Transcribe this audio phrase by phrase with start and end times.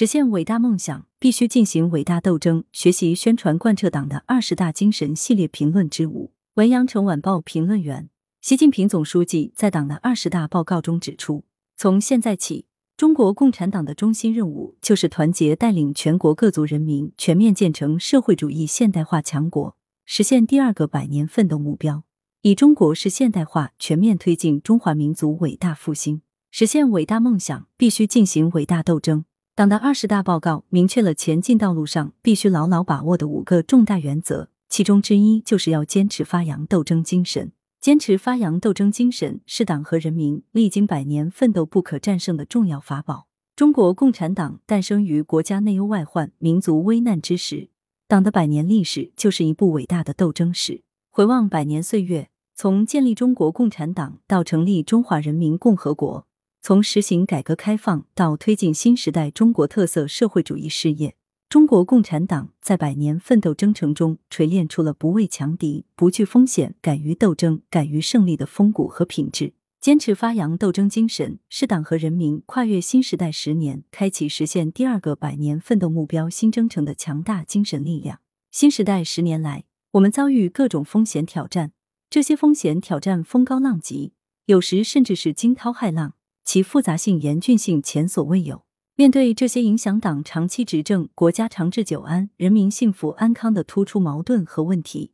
[0.00, 2.64] 实现伟大梦想，必须进行伟大斗争。
[2.72, 6.32] 学习宣传贯彻党的二十大精神系列评论之五。
[6.54, 8.08] 文阳城晚报评论员：
[8.40, 11.44] 习近平总书记在党的二十大报告中指出，
[11.76, 12.64] 从现在起，
[12.96, 19.76] 中国共产党的中心任务就是团结带领全国各族人民全面建成社会主义现代化强国，
[20.06, 22.04] 实现第二个百年奋斗目标，
[22.40, 26.22] 以中国式现代化全面推进中华民族伟大复兴。
[26.50, 29.26] 实现伟大梦想，必须进行伟大斗争。
[29.60, 37.52] 党的二十大报告明确了前进道路上必须牢牢把握的五个重大原则，其中之一就是要坚持发扬斗争精神。
[37.78, 43.26] 坚持发扬斗争精神是党和人民历经百年奋斗不可战胜的重要法宝。
[43.54, 47.68] 中国共产党诞生于国家内忧外患、民族危难之时，
[48.08, 50.80] 党的百年历史就是一部伟大的斗争史。
[51.10, 56.26] 回望百年岁月，从建立中国共产党到成立中华人民共和国。
[56.62, 61.16] 从实行改革开放到推进新时代中国特色社会主义事业，
[61.48, 69.54] 中国共产党在百年奋斗征程中锤炼出了不畏强敌、不惧风险、敢于斗争、敢于胜利的风骨和品质。
[69.80, 78.20] 坚持发扬斗争精神，是党和人民跨越新时代十年，开启实现第二个百年奋斗目标新征程的强大精神力量。
[78.50, 81.72] 新时代十年来，我们遭遇各种风险挑战，
[82.10, 84.12] 这些风险挑战风高浪急，
[84.44, 86.12] 有时甚至是惊涛骇浪。
[86.52, 88.64] 其复杂性、严峻性前所未有。
[88.96, 95.12] 面对这些影响党长期执政、国家长治久安、人民幸福安康的突出矛盾和问题，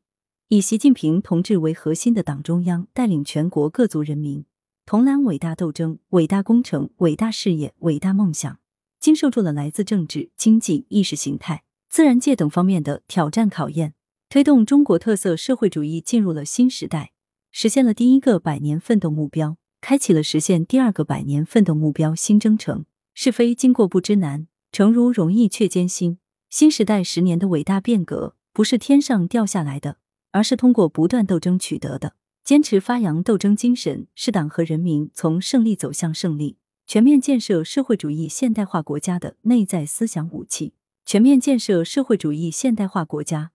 [0.49, 4.47] 以习近平同志为核心的党中央带领全国各族人民，
[4.87, 8.59] 同揽伟大斗争、伟大工程、伟大事业、伟大梦想，
[8.99, 13.93] 经受住了来自政治、经济、意识形态、自然界等方面的挑战考验，
[14.31, 17.13] 推动中国特色社会主义进入了新时代，
[17.53, 19.59] 实现了第一个百年奋斗目标。
[19.89, 22.87] 开启了实现第二个百年奋斗目标新征程。
[23.15, 26.19] 是非经过不知难，诚如容易却艰辛。
[26.51, 29.99] 新时代十年的伟大变革，不是天上掉下来的，
[30.33, 32.17] 而是通过不断斗争取得的。
[32.43, 36.57] 坚持发扬斗争精神，是党和人民从胜利走向胜利、
[36.89, 40.73] 全面建设社会主义现代化国家的内在思想武器。
[41.05, 43.53] 全面建设社会主义现代化国家，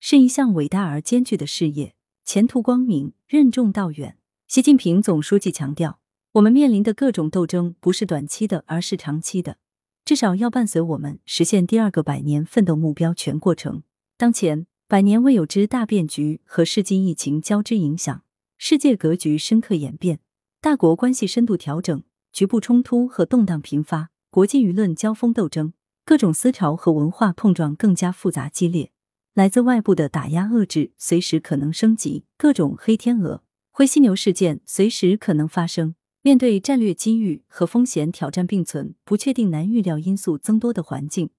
[0.00, 1.94] 是一项伟大而艰巨的事业，
[2.24, 4.16] 前途光明，任重道远。
[4.46, 5.98] 习近平总书记强调，
[6.32, 9.56] 我们面临的各种斗争不是短期的，而是长期的，
[10.04, 13.82] 至少要伴随我们实现第二个百年奋斗目标全过程。
[14.16, 18.22] 当前，百年未有之大变局和世纪疫情交织影响，
[18.58, 20.20] 世界格局深刻演变，
[20.60, 25.72] 大国关系深度调整，局部冲突和动荡频发，国际舆论交锋斗争，
[26.04, 28.92] 各种思潮和文化碰撞更加复杂激烈，
[29.32, 33.42] 来自外部的打压遏制随时可能升级，各种黑天鹅。
[33.76, 35.96] 灰犀牛事件随时可能发生。
[36.22, 41.30] 面对战略机遇和风险挑战并存、不确定难预料因素增多的环境，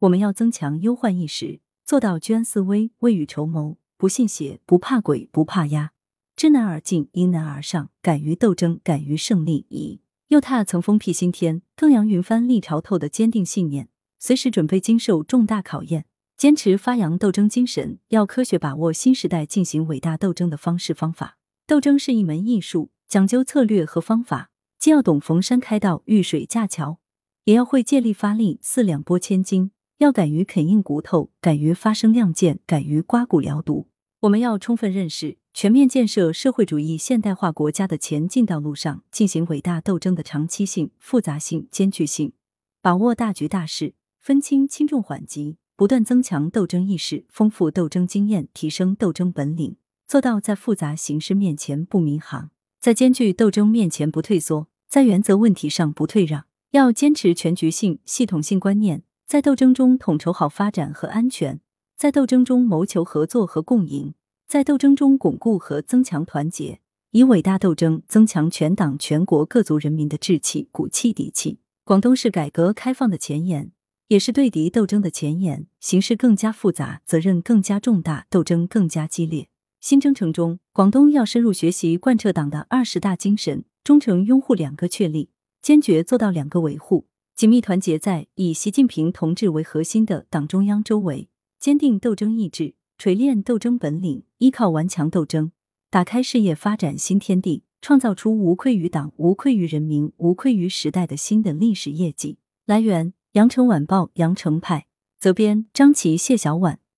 [0.00, 5.92] 我们要增强忧患意识，做到居安思危、未雨绸缪，不信邪、不怕鬼、不怕压，
[6.34, 13.88] 知难而进、迎难而上，敢于斗争、敢于胜利，以又踏层峰辟新天、更扬云帆立潮透的坚定信念，
[14.18, 16.06] 随时准备经受重大考验。
[16.36, 21.38] 坚持发扬斗争精神，要科学把握新时代进行伟大斗争的方式方法。
[21.66, 26.98] 斗争是一门艺术，讲究策略和方法，既要懂逢山开道、遇水架桥，
[27.44, 33.88] 也要会借力发力、四两拨千斤，要敢于啃硬骨头，敢于发声亮剑，敢于刮骨疗毒。
[34.20, 42.34] 我们要充分认识全面建设社会主义现代化国家的前进道路上进行伟大斗争的长期性、复杂性、艰巨性，
[42.82, 49.76] 把握大局大势，分清轻重缓急，不断增强斗争意识，丰富斗争经验，提升斗争本领。
[50.06, 52.50] 做到在复杂形势面前不迷航，
[52.80, 61.60] 在艰巨斗争面前不退缩，在原则问题上不退让，要坚持全局性、系统性观念，在斗争中统筹好发展和安全，
[61.96, 64.14] 在斗争中谋求合作和共赢，
[64.46, 66.80] 在斗争中巩固和增强团结，
[67.12, 71.60] 以伟大斗争增强全党全国各族人民的志气、骨气、底气。
[71.84, 73.72] 广东是改革开放的前沿，
[74.08, 75.66] 也是对敌斗争的前沿。
[75.80, 79.48] 形势更加复杂，责任更加重大，斗争更加激烈。
[79.84, 85.28] 新征程中，广东要深入学习贯彻党的二十大精神，忠诚拥护两个确立，
[85.60, 87.04] 坚决做到两个维护，
[87.36, 91.28] 紧密团结在以习近平同志为核心的党中央周围，
[91.60, 95.52] 坚定斗争意志，锤炼斗争本领，依靠顽强斗争，
[95.90, 102.38] 打开事业发展新天地，创造出无愧于党、无愧于人民、无愧于时代的新的历史业绩。
[102.64, 104.86] 来源：羊城晚报羊城派，
[105.20, 106.80] 责编：张琪、谢小婉。